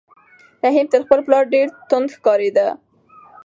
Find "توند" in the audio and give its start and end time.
1.89-2.07